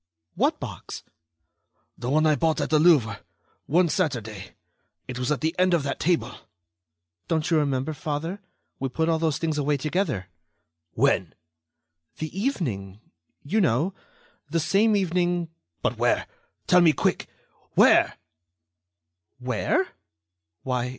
"What 0.33 0.59
box?" 0.59 1.03
"The 1.95 2.09
one 2.09 2.25
I 2.25 2.33
bought 2.35 2.59
at 2.59 2.71
the 2.71 2.79
Louvre... 2.79 3.19
one 3.67 3.87
Saturday... 3.87 4.55
it 5.07 5.19
was 5.19 5.31
at 5.31 5.41
the 5.41 5.53
end 5.59 5.75
of 5.75 5.83
that 5.83 5.99
table." 5.99 6.39
"Don't 7.27 7.51
you 7.51 7.57
remember, 7.59 7.93
father, 7.93 8.41
we 8.79 8.89
put 8.89 9.09
all 9.09 9.19
those 9.19 9.37
things 9.37 9.59
away 9.59 9.77
together." 9.77 10.25
"When?" 10.93 11.35
"The 12.17 12.35
evening... 12.35 12.99
you 13.43 13.61
know... 13.61 13.93
the 14.49 14.59
same 14.59 14.95
evening...." 14.95 15.49
"But 15.83 15.99
where?... 15.99 16.25
Tell 16.65 16.81
me, 16.81 16.93
quick!... 16.93 17.27
Where?" 17.75 18.17
"Where? 19.37 19.89